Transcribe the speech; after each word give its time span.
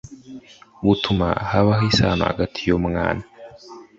butuma 0.85 1.27
habaho 1.49 1.83
isano 1.91 2.21
hagati 2.29 2.59
y 2.67 2.71
umwana 2.79 3.23